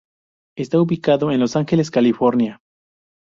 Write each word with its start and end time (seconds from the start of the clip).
Esta 0.57 0.81
ubicado 0.81 1.29
en 1.31 1.39
Los 1.39 1.55
Angeles, 1.55 1.91
California. 1.91 2.59